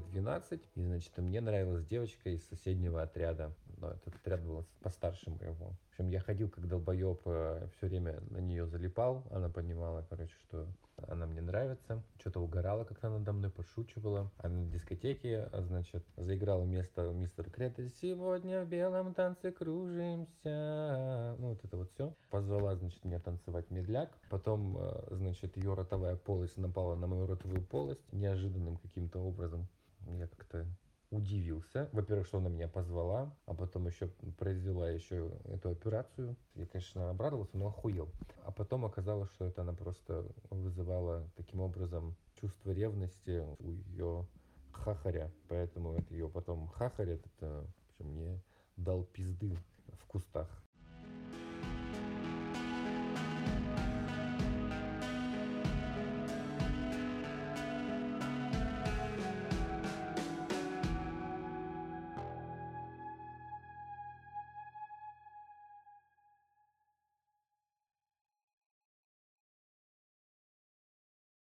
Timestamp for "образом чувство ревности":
41.60-43.44